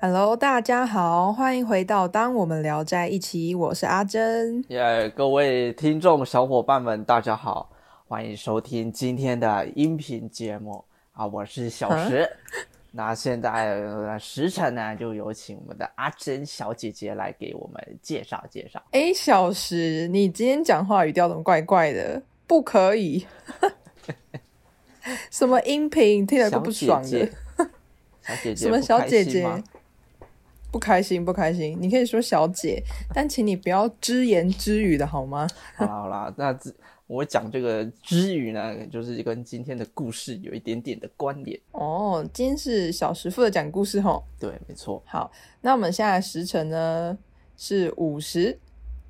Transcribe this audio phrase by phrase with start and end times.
[0.00, 4.64] Hello，大家好，欢迎回到《当我们聊在一起》，我是阿珍。
[4.68, 7.68] 耶，各位听众小伙伴们，大家好，
[8.06, 10.84] 欢迎收听今天的音频节目
[11.14, 12.30] 啊，我是小石。
[12.92, 18.80] 那现在呃时辰呢，就有请我们的阿珍小姐姐来给我们介绍介绍。
[18.92, 22.22] 哎，小石，你今天讲话语调怎么怪怪的？
[22.46, 23.26] 不可以，
[25.28, 27.28] 什么音频听了都不爽的。
[28.22, 29.44] 小姐姐， 什么小姐姐？
[30.70, 31.76] 不开心，不开心。
[31.80, 32.82] 你可以说小姐，
[33.14, 35.46] 但请你不要只言只语的好吗？
[35.76, 36.58] 好啦好啦，那
[37.06, 42.22] 我讲这个之语呢，就是跟今天的故事有一点点的关联哦。
[42.34, 44.22] 今天是小师傅的讲故事吼。
[44.38, 45.02] 对，没错。
[45.06, 47.16] 好，那我们现在时辰呢
[47.56, 48.58] 是午时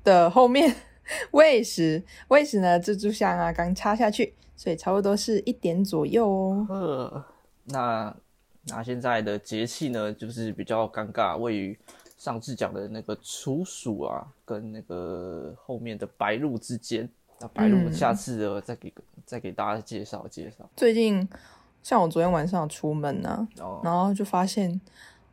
[0.03, 0.73] 的后面
[1.31, 6.67] 未时，未时呢蜘蛛香啊刚插下去，所以差不多是一点左右哦。
[6.69, 7.25] 呃，
[7.65, 8.15] 那。
[8.69, 11.77] 那现在的节气呢，就是比较尴尬，位于
[12.17, 17.09] 上次讲的那个处暑啊，跟那个后面的白露之间。
[17.39, 18.93] 那白露，下次的再给
[19.25, 20.69] 再给大家介绍介绍。
[20.75, 21.27] 最近
[21.81, 23.47] 像我昨天晚上出门呢，
[23.83, 24.79] 然后就发现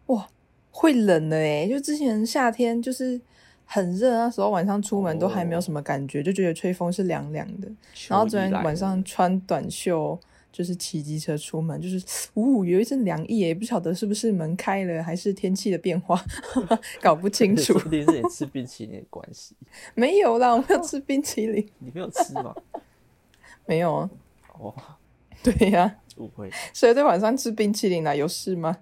[0.07, 0.27] 哇，
[0.71, 1.69] 会冷了哎！
[1.69, 3.21] 就之前夏天就是
[3.65, 7.69] 很热，那时候晚上出门都还没有什么感觉，就觉得吹风是凉凉的。
[8.09, 10.19] 然后昨天晚上穿短袖。
[10.57, 16.19] 就是骑机车出门，就是呜，有一阵凉意也不晓得是不是门开了，还是天气的变化，
[17.03, 17.79] 搞不清楚。
[17.81, 19.55] 一定是你吃冰淇淋的关系。
[19.95, 21.69] 没有啦，我没有吃冰淇淋。
[21.79, 22.57] 你没有吃吗？
[23.67, 24.11] 没有啊。
[24.59, 24.75] 哦，
[25.43, 25.99] 对呀。
[26.17, 26.51] 误会。
[26.73, 28.17] 谁在晚上吃冰淇淋呢？
[28.17, 28.79] 有事吗？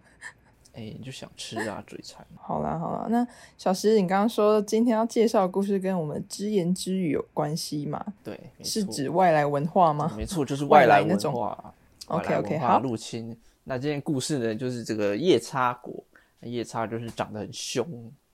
[0.74, 2.26] 哎，你就想吃啊，嘴馋。
[2.36, 8.04] 好啦好啦，那小石，你刚刚说今天要介绍的故事跟我们只言只语有关系吗？
[8.22, 10.12] 对，是指外来文化吗？
[10.16, 11.74] 没错，就是 外来文化。
[12.08, 12.80] OK OK，好。
[12.80, 13.36] 入侵。
[13.62, 16.04] 那这件故事呢，就是这个夜叉国。
[16.42, 17.88] 夜叉就是长得很凶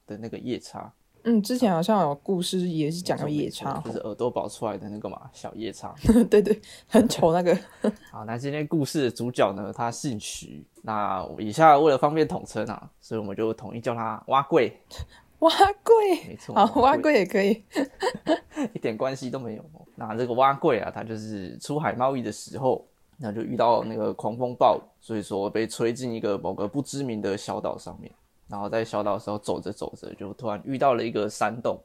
[0.04, 0.92] 的那个夜叉。
[1.24, 5.94] 嗯，之前好像有故事也是讲到夜叉，就是耳朵爆出来的那个嘛，小夜叉。
[6.30, 7.56] 对对，很丑那个。
[8.10, 10.64] 好，那今天故事的主角呢，他姓徐。
[10.82, 14.76] 那以下为了方便统称啊，所以我们就统一叫他蛙贵。
[15.40, 15.50] 蛙
[15.82, 16.54] 贵，没错。
[16.54, 17.62] 好，蛙贵也可以，
[18.74, 19.64] 一点关系都没有。
[19.94, 28.12] 那这个蛙贵啊，他就是出海贸易的时候，那就遇到那个狂风暴雨，所以说被吹进一个某个不知名的小岛上面。
[28.50, 31.80] 然后在小岛的时候走着走着，就突然遇到了一个山洞，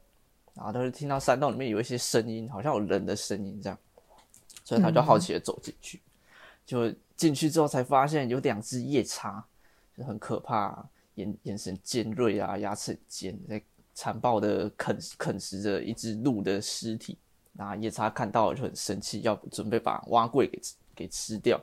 [0.55, 3.77] 然后他就听到山洞里面有一些声音，好像有人的声音这样，
[4.63, 6.01] 所以他就好奇的走进去，
[6.65, 9.45] 就进去之后才发现有两只夜叉，
[9.95, 10.83] 就很可怕，
[11.15, 13.61] 眼眼神尖锐啊，牙齿尖，在
[13.93, 17.17] 残暴的啃啃食着一只鹿的尸体。
[17.57, 20.61] 然后夜叉看到就很生气，要准备把蛙贵给
[20.93, 21.57] 给吃掉。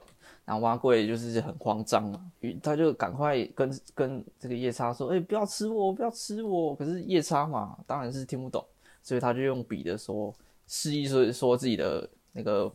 [0.52, 2.30] 然后蛙贵就是很慌张嘛，
[2.62, 8.62] 他就赶快跟跟这个夜叉说：“哎，不要吃我，不要吃我。”可是夜叉嘛，当然是听不懂，
[9.02, 10.30] 所以他就用笔的说，
[10.66, 12.70] 示意说说自己的那个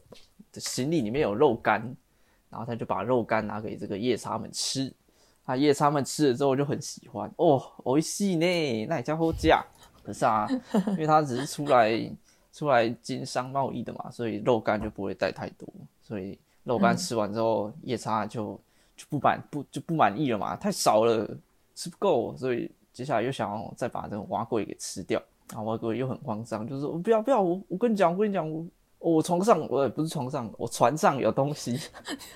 [0.54, 1.80] 行李里面有肉干，
[2.50, 4.92] 然后他就把肉干拿给这个夜叉们吃。
[5.46, 9.64] 啊夜叉们吃了之后就很喜欢哦，我细呢，那也叫好价。
[10.02, 10.48] 可是啊，
[10.88, 12.12] 因为他只是出来
[12.52, 15.70] 出来经商贸易的嘛，所以肉干就不会带太多，
[16.02, 16.40] 所以。
[16.68, 18.60] 肉干吃完之后，夜叉就
[18.96, 21.26] 就不满不就不满意了嘛，太少了，
[21.74, 25.22] 吃不够，所以接下来又想要再把这个蛙贵给吃掉。
[25.50, 28.66] 然后蛙贵又很慌张，就是我：“不要不要，我我跟你讲，我跟你讲，我
[29.00, 31.80] 我床上我不是床上，我船上有东西，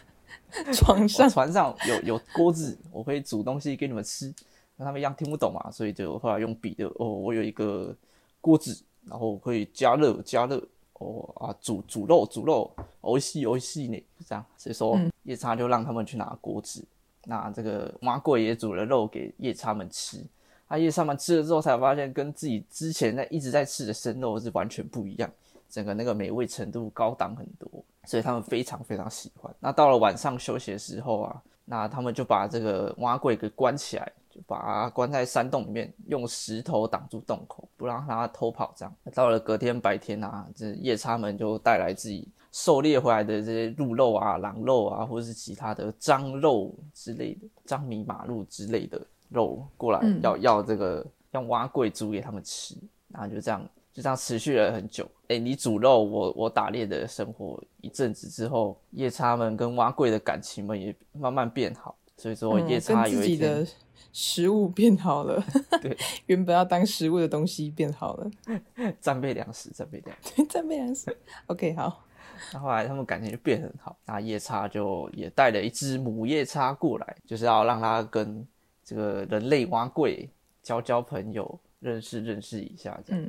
[0.72, 4.34] 床上船上有有锅子，我可以煮东西给你们吃。”
[4.78, 7.94] 那他们一样听不懂嘛，所以就后来用笔的哦，我有一个
[8.40, 10.66] 锅子，然后可以加热加热。
[11.01, 12.69] 哦啊，煮煮肉，煮肉，
[13.03, 14.45] 游戏游戏呢，就这样。
[14.56, 16.85] 所以说夜叉就让他们去拿锅子，
[17.25, 20.23] 那这个蛙贵也煮了肉给夜叉们吃。
[20.67, 25.29] 啊，夜叉们吃了之后才发现，跟自己之前在一直在吃的生肉是完全不一样，
[25.69, 27.69] 整个那个美味程度高档很多，
[28.06, 29.53] 所以他们非常非常喜欢。
[29.59, 34.11] 那到了晚上休息的时候啊，那他们就把这个蛙贵给关起来。
[34.33, 38.73] 就把它关在山洞里面，用石头挡住洞口，不让它偷跑。
[38.75, 52.75] 这样到了隔天白天啊，这夜叉们就带来自己狩猎回来的这些鹿肉啊、狼肉啊，或者是其他的獐肉之类的、獐米马鹿之类的肉过来，要要这个要挖贵煮给他们吃。
[53.09, 53.61] 然后就这样
[53.91, 55.05] 就这样持续了很久。
[55.28, 61.93] 哎，你煮肉，我我打猎的生活一阵子之后，夜叉们跟挖贵的感情们也慢慢变好。
[62.22, 63.66] 所以说夜叉有一天。
[64.14, 65.41] 食物变好了，
[65.82, 65.97] 对，
[66.28, 68.29] 原本要当食物的东西变好了，
[69.00, 71.16] 战备粮食，战备粮，战备粮食。
[71.46, 72.03] OK，好。
[72.52, 78.46] 那后来他们感情就变很好，那夜叉就也带了一只母夜叉过来，就是要让它跟
[78.84, 80.29] 这个人类蛙贵
[80.62, 83.24] 交交朋友，认识认识一下这样。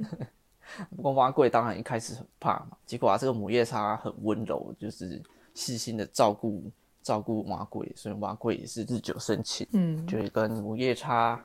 [0.96, 5.22] 不过蛙贵当然一开始很怕嘛，结果啊这个母夜叉很温柔，就是
[5.54, 6.64] 细心的照顾
[7.02, 11.42] 照顾蛙贵，所以蛙贵也是日久生情，嗯，就跟母夜叉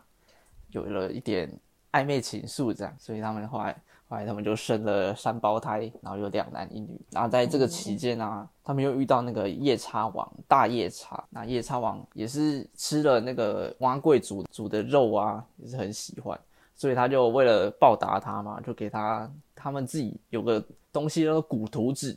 [0.72, 1.52] 有了一点
[1.92, 3.76] 暧昧情愫这样，所以他们后来
[4.08, 7.00] 后来他们就生了三胞胎，然后有两男一女。
[7.12, 16.40] 然后在这个期间呢，他们又遇到那个夜叉王大夜叉，那夜叉王也是吃了那个蛙贵煮煮的肉啊，也是很喜欢。
[16.74, 20.64] 所以他就为了报答他嘛，就给他他们自己有个
[20.94, 22.16] 东西叫做骨头纸，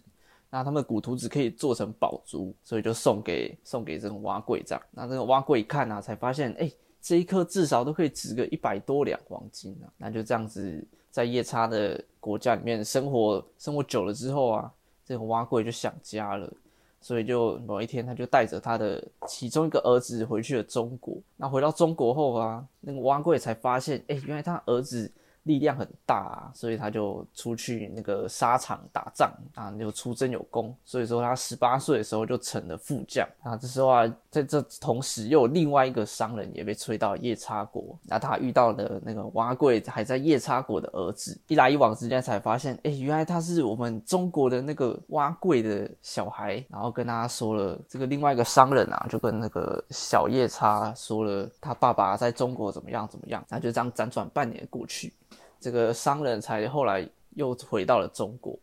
[0.53, 4.83] 那他们的古图纸可以做成宝珠，所以就送给送给这个蛙贵这样。
[4.91, 6.69] 那这个蛙贵一看啊，才发现哎，
[7.01, 9.87] 这一颗至少都可以值个一百多两黄金啊。
[9.97, 14.73] 那就这样子在夜叉的国家里面生活生活久了之后啊，
[15.07, 16.53] 这个蛙贵就想家了。
[17.01, 21.17] 所以就某一天，他就带着他的其中一个儿子回去了中国。
[21.37, 25.11] 那回到中国后啊，那个蛙贵才发现，哎，原来他儿子。
[25.45, 30.75] 力量很大，啊，所以他就出去那个沙场打仗啊，就出征有功。
[30.85, 33.57] 所以说他十八岁的时候就成了副将啊。
[33.57, 46.65] 这时候啊，在这同时又有另外一个商人也被吹到夜叉国，那他遇到了那个蛙贵还在夜叉国的儿子，一来一往之间才发现，哎，原来他是我们中国的那个蛙贵的小孩。
[46.69, 53.45] 然后跟他说了，这个另外一个商人啊，就跟那个小夜叉说了他爸爸在中国怎么样怎么样。
[53.49, 55.13] 那就这样辗转半年过去。
[55.61, 58.59] 这个商人才后来又回到了中国，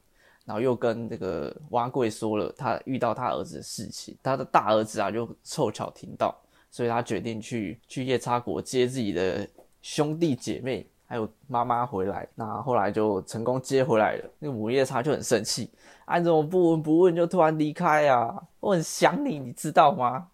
[0.45, 4.17] 然后又跟这个蛙贵说了他遇到他儿子的事情。
[4.23, 6.35] 他的大儿子啊，就凑巧听到，
[6.71, 9.47] 所以他决定去去夜叉国接自己的
[9.81, 12.27] 兄弟姐妹还有妈妈回来。
[12.35, 14.29] 那后来就成功接回来了。
[14.39, 15.69] 那个母夜叉就很生气，
[16.05, 18.35] 按怎么不闻不问就突然离开啊？
[18.59, 20.27] 我很想你，你知道吗？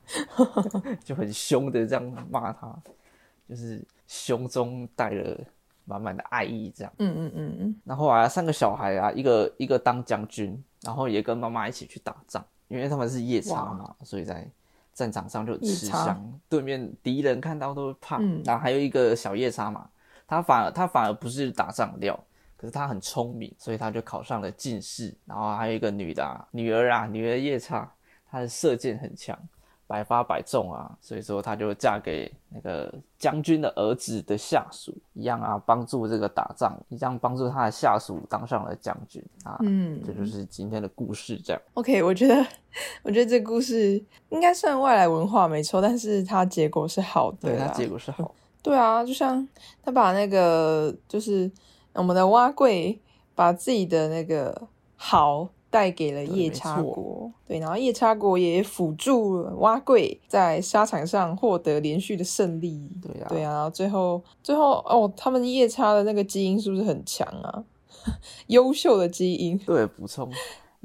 [1.03, 2.75] 就很凶的这样骂他，
[3.47, 5.37] 就是胸中带了。
[5.85, 6.93] 满满的爱意，这样。
[6.99, 7.75] 嗯嗯嗯嗯。
[7.83, 14.49] 然后啊，三个小孩啊，一个一个当将军，然后也跟妈妈一起去打仗，因为他们是夜叉嘛，所以在
[14.93, 16.39] 战场上就吃香。
[16.47, 18.19] 对面敌人看到都会怕。
[18.45, 19.89] 然后还有一个小夜叉嘛，
[20.27, 22.17] 他反而他反而不是打仗料，
[22.57, 25.15] 可是他很聪明，所以他就考上了进士。
[25.25, 27.91] 然后还有一个女的啊女儿啊，女儿夜叉，
[28.29, 29.37] 她的射箭很强。
[29.93, 39.55] 百发百中啊，所以说她就嫁给那个将军的儿子的下属，一样啊，帮助这个打仗，一样帮助他的下属当上了将军啊。
[39.61, 41.61] 嗯，这就是今天的故事，这样。
[41.75, 42.43] OK，我觉得，
[43.03, 47.49] 我觉得这故事应该算外来文化没错，但是它结果是好的。
[47.51, 48.33] 对，它结果是好。
[48.63, 49.47] 对啊，就像
[49.83, 51.51] 他把那个，就是
[51.93, 52.99] 我们的蛙贵，
[53.35, 55.47] 把自己的那个好。
[55.73, 67.63] 带给了夜叉国，对，然后夜叉国也辅助蛙贵在沙场上获得连续的胜利，对啊，对啊，然后最后最后哦，他们夜叉的那个基因是不是很强啊？
[68.47, 70.29] 优秀的基因，对，补充。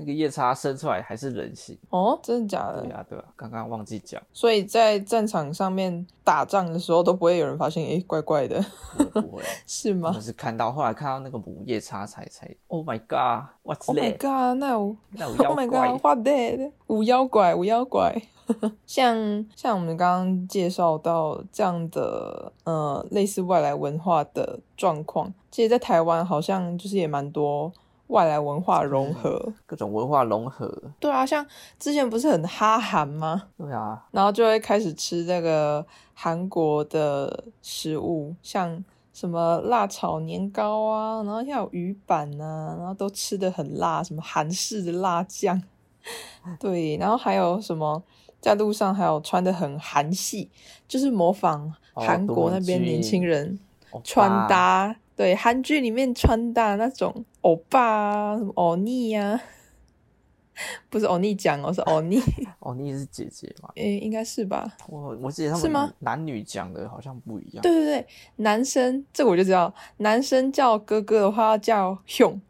[0.01, 2.17] 那个夜叉生出来还是人形哦？
[2.23, 2.83] 真的假的？
[2.83, 4.23] 对啊，对啊，刚刚忘记讲。
[4.33, 8.65] 所以在战场上面打仗的时候都不会有人发现，哎，怪怪的。
[9.13, 10.17] 不会， 是吗？
[10.21, 16.71] 是看到后来看到那个母夜叉才才，Oh my God，What's that？Oh my God，那有那有妖怪？What that？
[16.87, 18.23] 无妖怪，无妖怪。
[18.87, 27.73] 像像我们刚刚介绍到这样的呃类似外来文化的状况，其实，在台湾好像就是也蛮多。
[28.09, 30.71] 外来文化融合， 各种文化融合。
[31.01, 31.47] 对啊，像
[31.79, 33.45] 之前不是很哈韩吗？
[33.57, 35.85] 对啊，然后就会开始吃那个
[36.15, 45.63] 韩国的食物，像什么辣炒年糕啊，然后要有鱼板啊，然后都吃的很辣，什么韩式的辣酱。
[46.59, 48.03] 对，然后还有什么
[48.41, 50.49] 在路上还有穿的很韩系，
[50.87, 53.59] 就是模仿韩国那边年轻人
[54.03, 54.97] 穿搭。
[55.15, 57.13] 对，韩剧里面穿搭那种
[57.49, 59.41] 欧巴啊，什么欧尼呀，
[60.91, 62.21] 不是欧尼讲我，是欧尼。
[62.61, 63.71] 欧尼是姐姐嘛？
[63.77, 64.71] 诶，应该是吧。
[64.87, 65.91] 我我记得他们是吗？
[66.01, 67.63] 男女讲的好像不一样。
[67.63, 72.41] 对对对，男生这个我就知道，男生叫哥哥的话要叫 Hyun。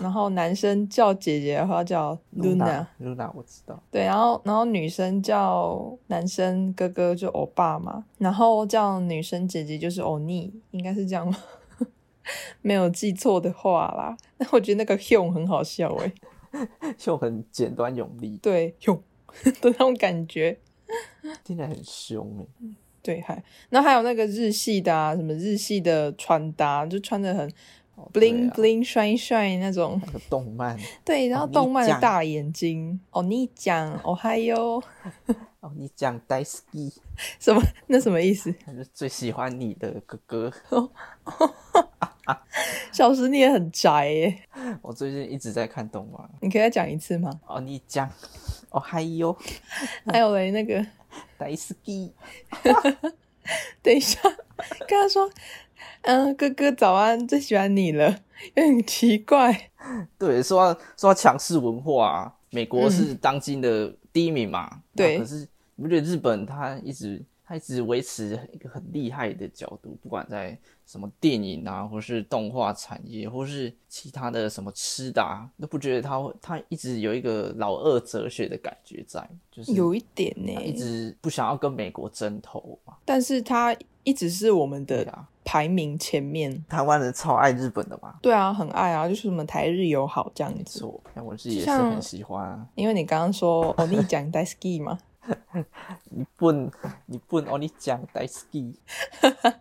[0.00, 3.82] 然后男生叫姐姐的话叫 Luna，Luna 我知道。
[3.90, 11.34] 对，然后然后女生叫男生哥哥就欧巴嘛，然后叫女生姐姐就是欧尼，应该是这样吗？
[12.62, 16.12] 没有记错的话啦，那我觉得那个 Hyun 很好笑 哎
[16.98, 19.00] ，Hyun 很简短有力，对 Hyun
[19.44, 20.58] 的那种感觉，
[21.44, 22.66] 听起来很凶哎。
[23.04, 23.42] 对，还。
[23.70, 27.52] 那还有那个日系的啊，什么日系的穿搭，就穿的很
[28.12, 30.00] bling bling shine shine 那种。
[30.06, 34.80] 那个动漫，对，然后动漫的大眼睛，哦，你讲，哦嗨哟，
[35.58, 36.94] 哦你讲 daisuki
[37.40, 37.60] 什么？
[37.88, 38.54] 那什么意思？
[38.94, 40.52] 最喜欢你的哥哥。
[42.92, 44.42] 小时你也很宅耶。
[44.82, 47.40] 我最近一直在看动漫，你可以再讲一次吗？
[47.46, 48.08] 哦你讲，
[48.70, 49.36] 哦嗨哟，
[50.06, 50.84] 还有嘞那个
[51.38, 52.12] daisuki，
[53.82, 54.20] 等一下，
[54.86, 55.28] 跟他说。
[56.02, 58.08] 嗯，哥哥早安，最喜欢你了，
[58.54, 59.70] 有点奇怪。
[60.18, 64.82] 对，说说强势文化，美国是当今的第一名嘛？
[64.96, 65.18] 对。
[65.18, 65.46] 可是
[65.76, 70.56] 你不觉得日本它一直他一直维持一个很厉害的角度，不管在
[70.86, 82.94] 什么电影啊，或是动画产业，或是其他的什么吃的，啊，都不觉得他会他一直有一个老二哲学的感觉在，就是有一点呢，一直不想要跟美国争头嘛。
[83.04, 85.26] 但是他一直是我们的。
[85.44, 88.14] 排名前面，台湾人超爱日本的嘛？
[88.22, 90.78] 对啊，很爱啊，就是什么台日友好这样子。
[90.78, 92.64] 错，那我自己也是很喜欢啊。
[92.76, 94.96] 因为你刚刚说哦，你讲 daisuki 嘛，
[96.10, 96.70] 你笨，
[97.06, 98.74] 你笨哦，你讲 daisuki。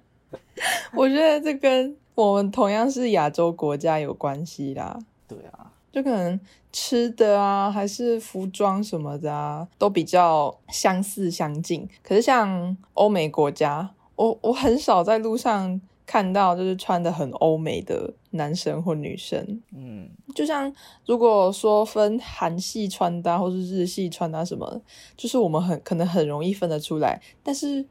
[0.93, 4.99] 我觉得这跟我们同样是亚洲国家有关系啦。
[5.27, 6.39] 对啊，就可能
[6.71, 11.87] 吃的啊，还是服装什么的啊，都比较相似相近。
[12.03, 13.91] 可是像欧美国家。
[14.17, 20.73] 我我很少在路上看到就是穿的很欧美的男生或女生，嗯，就像
[21.05, 24.81] 如果说分韩系穿搭或是日系穿搭什么，
[25.15, 27.21] 就是我们很可能很容易分得出来。
[27.43, 27.85] 但是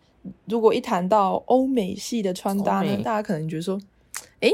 [0.46, 3.80] 如果一谈到欧美系的穿搭呢，大家可能觉得说，
[4.40, 4.50] 哎，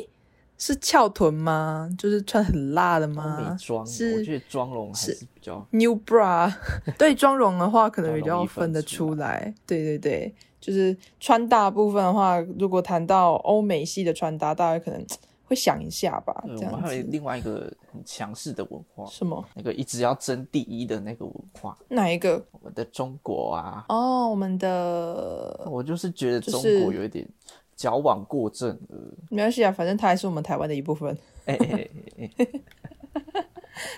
[0.59, 1.89] 是翘臀吗？
[1.97, 3.57] 就是穿很辣的吗？
[3.61, 6.53] 妆是，我觉得妆容还是比较 new bra。
[6.99, 9.55] 对妆容的话，可能比较分得出来。
[9.67, 10.35] 对对对。
[10.59, 15.07] 就是穿搭部分的话，如果谈到欧美系的穿搭，大家可能
[15.47, 16.45] 会想一下吧。
[16.57, 19.43] 这样还有另外一个很强势的文化，什么？
[19.55, 22.45] 那个一直要争第一的那个文化，哪一个？
[22.53, 23.85] 我们的中国啊。
[23.89, 27.27] 哦，我们的，我就是觉得中国有一点
[27.75, 28.99] 矫枉过正了。
[29.31, 31.17] 没关系啊，反正它还是我们台湾的一部分。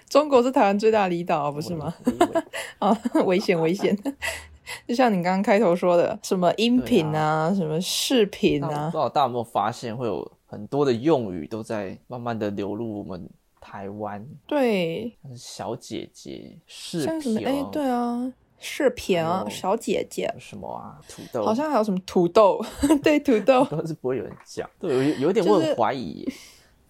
[0.08, 1.94] 中国是台湾最大的离岛，不是吗？
[2.78, 3.96] 啊， 危险危险。
[4.86, 13.28] 就像你刚刚开头说的，什么音频啊，什么视频啊，不知道大家有没有发现，会有很多的用语都在慢慢的流入我们
[13.60, 14.26] 台湾。
[14.46, 22.60] 对，小姐姐视频，哎，对啊，视频啊，小姐姐什么啊，土豆，好像还有什么土豆，
[23.04, 26.26] 对，土豆， 都是不会有人讲，对，有有点我很怀疑。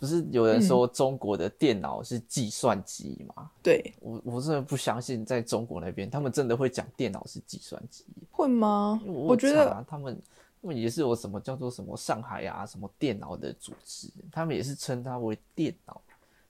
[0.01, 3.51] 不是有人说中国的电脑是计算机吗？
[3.61, 8.05] 对我，我真的不相信，在中国那边，他们真的会讲电脑是计算机？
[8.31, 9.03] 会吗？
[9.05, 10.17] 我觉得他们，
[10.63, 16.01] 因为也是有什么叫做什么上海啊，什么电脑的组织，他们也是称它为电脑，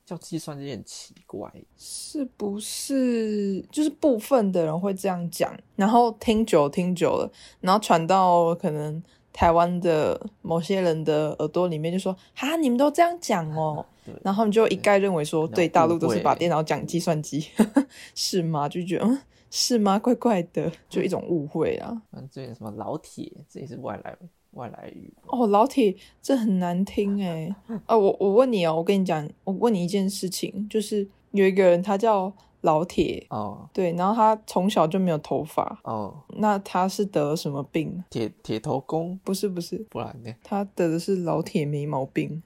[0.04, 3.60] 叫计算机很奇怪，是不是？
[3.70, 9.02] 就是部分的人会这样讲，然后听久听久了，然后传到可能。
[9.30, 13.86] 台湾的某些人的耳朵里面就说：“哈，你们都这样讲哦。
[14.24, 17.46] ”然后你就一概认为说：“对，大陆都是把电脑讲计算机，
[18.16, 19.98] 是吗？”就觉得嗯，是吗？
[19.98, 22.02] 怪怪的，就一种误会啊。
[22.12, 24.16] 嗯，这什么老铁，这也是外来
[24.52, 25.46] 外来语哦。
[25.46, 27.54] 老铁，这很难听哎。
[27.86, 32.32] 啊，我我问你哦，我跟你讲，我问你一件事情，就是有一个人，他叫。
[32.62, 38.02] 老铁哦，对，然后他从小就没有头发哦，那他是得了什么病？
[38.10, 39.16] 铁铁头功？
[39.22, 40.34] 不是不是，不然呢？
[40.42, 42.42] 他得的是老铁没毛病，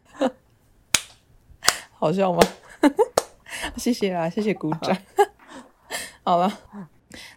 [1.99, 2.41] 好笑吗？
[3.79, 4.95] 谢谢啦，谢谢鼓掌。
[6.23, 6.53] 好了，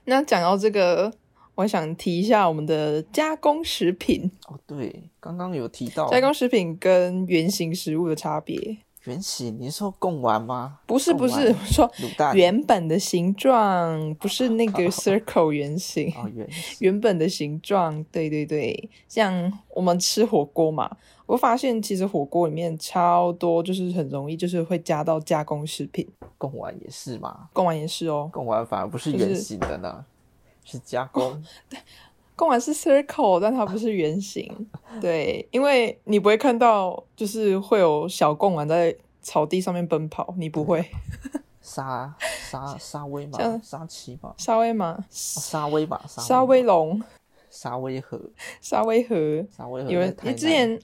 [0.05, 1.11] 那讲到这个，
[1.55, 4.59] 我想提一下我们的加工食品哦。
[4.65, 8.77] 对，刚刚有提到加工食品跟原型食物的差别。
[9.05, 10.79] 圆形，你说贡丸吗？
[10.85, 11.91] 不是不是，我说
[12.33, 16.11] 原本的形状，不是那个 circle 圆形。
[16.17, 16.47] 哦， 原
[16.79, 20.89] 原本的形状，对对对，像我们吃火锅嘛，
[21.25, 26.07] 我发现其实火锅里面超多，就是很容易就是会加到加工食品。
[26.37, 27.49] 贡丸也是嘛？
[27.53, 30.03] 贡丸也是哦，贡丸反而不是圆形的呢，
[30.63, 31.43] 是加工。
[31.69, 31.79] 对，
[32.35, 34.67] 贡丸是 circle，但它不是圆形。
[34.99, 40.85] 对，因为你不会看到，就是会有小贡丸在草地上面奔跑，你不会。
[41.61, 42.13] 沙
[42.51, 47.01] 沙沙威玛，沙琪玛，沙威玛，沙威玛，沙威龙。
[47.55, 48.19] 沙威河，
[48.59, 49.15] 沙威河，
[49.49, 49.89] 沙威河。
[49.89, 50.77] 有人，你之前，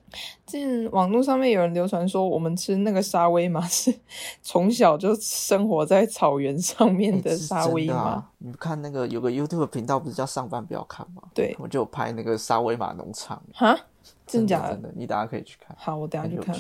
[0.46, 3.94] 之前网络上面有人流传说，我们吃那个沙威玛 是
[4.42, 8.26] 从小就生活在草原上面的沙威玛。
[8.38, 11.22] 你看那个有个 YouTube 频道，不是叫上班不要看吗？
[11.34, 13.44] 对，我就拍那个沙威玛农场。
[13.54, 13.78] 哈，
[14.32, 14.74] 真假的？
[14.74, 15.76] 真的，你等下可以去看。
[15.80, 16.56] 好，我等下去看。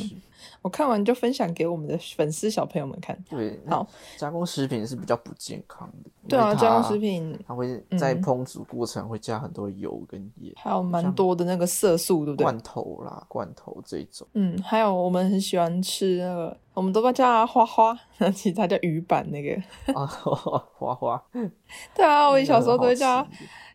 [0.63, 3.18] 我看完就分享给我们的粉丝小朋友们看。
[3.30, 3.88] 对，好，
[4.18, 6.10] 加工食品是比较不健康的。
[6.28, 12.44] 对啊，加工食品它会在烹煮过程会加很多油跟盐，还有蛮多的那个色素，对不对？
[12.44, 14.28] 罐头啦，罐头这种。
[14.34, 17.96] 嗯，还有我们很喜欢吃那个，我们都把叫花花，
[18.34, 19.56] 其实它叫鱼板那个。
[19.94, 21.24] 啊，花花。
[21.94, 23.25] 对啊，我小时候都会叫。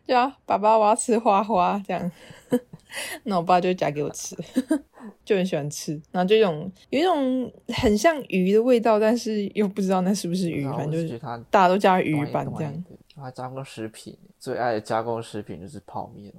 [0.07, 2.11] 叫爸爸，我要吃花花这样。
[3.23, 4.35] 那我爸就夹给我吃，
[5.25, 6.01] 就很喜欢吃。
[6.11, 11.19] 然后就一种有一种很像鱼的味道，但是又不知道那是不是鱼，反正就是
[11.51, 12.85] 大家都叫鱼板这样。
[13.15, 16.33] 啊，加工食品最爱的加工食品就是泡面。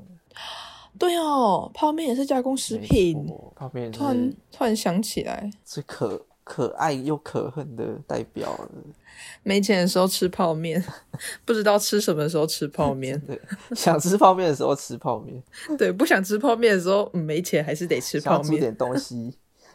[0.99, 3.31] 对哦，泡面也是加工食品。
[3.55, 8.59] 泡面突然突然想起来，是可可爱又可恨的代表。
[9.43, 10.83] 没钱的时候吃泡面，
[11.45, 13.21] 不知道吃什么时候吃泡 面。
[13.27, 13.41] 对，
[13.75, 15.43] 想吃泡面的时候吃泡面。
[15.77, 18.51] 对，不想吃泡面的时候，没钱还是得吃泡面。
[18.51, 19.35] 煮点东西，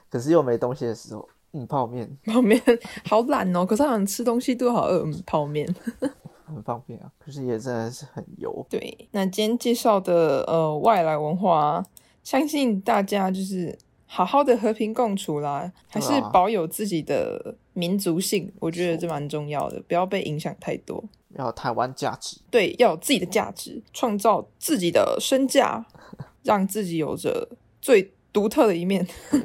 [0.09, 2.09] 可是又没东西的时候，嗯，泡面。
[2.25, 2.61] 泡面
[3.05, 5.05] 好懒哦，可是好想吃东西都好饿。
[5.25, 5.67] 泡面
[6.45, 8.65] 很方便啊，可是也真的是很油。
[8.69, 11.83] 对，那今天介绍的呃外来文化，
[12.23, 13.77] 相信大家就是。
[14.05, 21.03] 好好的和平共处啦，还是保有自己的民族性，我觉得这蛮重要的，不要被影响太多。
[21.37, 25.83] 要台湾价值，对，要有自己的价值，创造自己的身价，
[26.43, 27.49] 让自己有着
[27.81, 29.03] 最独特的一面。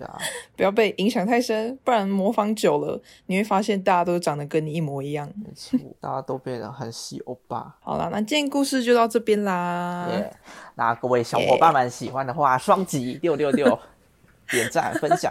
[0.55, 5.27] 不要被影响太深，不然模仿久了，你会发现大家都长得跟你一模一样。
[5.37, 7.77] 没 错，大家都变得很喜欧巴。
[7.81, 10.11] 好啦，那今天故事就到这边啦。
[10.75, 13.79] 那各位小伙伴们喜欢的话，双击六六六。
[14.51, 15.31] 点赞分享，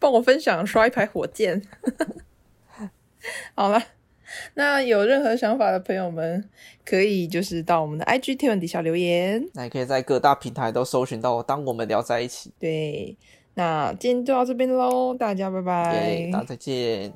[0.00, 1.62] 帮我分享刷一排火箭。
[3.54, 3.80] 好了，
[4.54, 6.48] 那有任何想法的朋友们，
[6.84, 9.46] 可以就是到我们的 IG 贴文底下留言。
[9.54, 12.50] 那也可以在各大平台都搜寻到，当我们聊在一起。
[12.58, 13.16] 对，
[13.54, 17.12] 那今天就到这边喽，大家拜拜，大家再见。